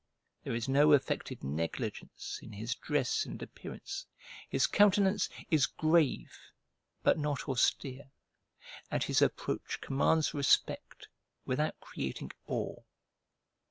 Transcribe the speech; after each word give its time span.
There 0.43 0.55
is 0.55 0.67
no 0.67 0.93
affected 0.93 1.43
negligence 1.43 2.39
in 2.41 2.51
his 2.53 2.73
dress 2.73 3.23
and 3.27 3.39
appearance; 3.39 4.07
his 4.49 4.65
countenance 4.65 5.29
is 5.51 5.67
grave 5.67 6.35
but 7.03 7.19
not 7.19 7.47
austere; 7.47 8.09
and 8.89 9.03
his 9.03 9.21
approach 9.21 9.79
commands 9.79 10.33
respect 10.33 11.07
without 11.45 11.79
creating 11.81 12.31
awe. 12.47 12.81